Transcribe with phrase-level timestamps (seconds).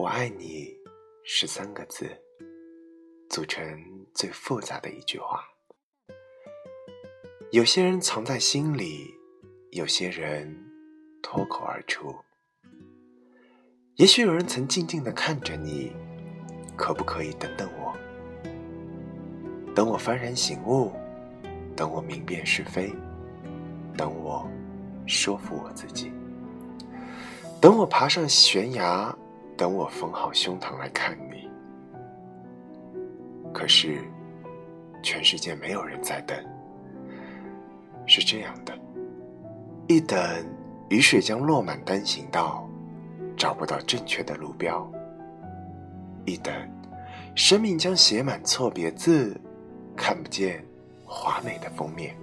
[0.00, 0.74] 我爱你
[1.24, 2.08] 十三个字，
[3.28, 3.62] 组成
[4.14, 5.44] 最复杂的一句话。
[7.50, 9.14] 有些人藏在心里，
[9.72, 10.56] 有些人
[11.22, 12.16] 脱口而出。
[13.96, 15.92] 也许有人曾静静的看着你，
[16.78, 17.94] 可不可以等等我？
[19.74, 20.92] 等我幡然醒悟，
[21.76, 22.90] 等我明辨是非，
[23.98, 24.48] 等我
[25.06, 26.10] 说服我自己，
[27.60, 29.14] 等我爬上悬崖，
[29.60, 31.50] 等我缝好胸膛来看你。
[33.52, 34.00] 可是，
[35.02, 36.34] 全世界没有人在等。
[38.06, 38.72] 是这样的，
[39.86, 40.18] 一等
[40.88, 42.66] 雨水将落满单行道，
[43.36, 44.90] 找不到正确的路标；
[46.24, 46.54] 一等
[47.34, 49.38] 生命将写满错别字，
[49.94, 50.64] 看不见
[51.04, 52.16] 华美的封面。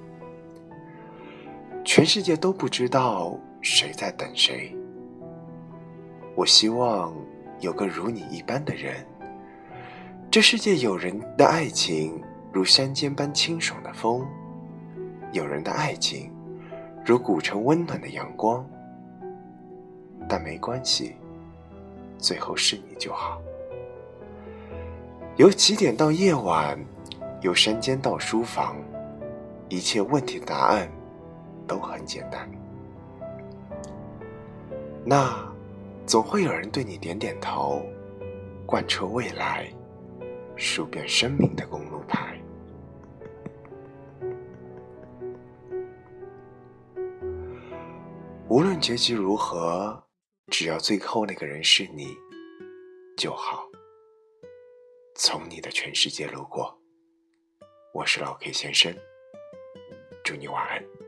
[1.86, 4.76] 全世界都不知道谁在等谁。
[6.38, 7.12] 我希望
[7.62, 9.04] 有个如你一般的人。
[10.30, 12.22] 这世界有人的爱情
[12.54, 14.24] 如山间般清爽的风。
[15.32, 16.32] 有人的爱情，
[17.04, 18.64] 如古城温暖的阳光，
[20.30, 21.16] 但没关系，
[22.20, 23.42] 最后是你就好。
[25.38, 26.78] 由起点到夜晚，
[27.42, 28.76] 由山间到书房，
[29.70, 30.88] 一切问题的答案
[31.66, 32.48] 都很简单。
[35.04, 35.47] 那
[36.08, 37.86] 总会有人对你点点头，
[38.66, 39.70] 贯彻未来，
[40.56, 42.42] 数遍生命的公路牌。
[48.48, 50.02] 无论结局如何，
[50.48, 52.16] 只要最后那个人是你
[53.18, 53.66] 就好。
[55.16, 56.74] 从你的全世界路过，
[57.94, 58.96] 我是老 K 先生，
[60.24, 61.07] 祝你晚安。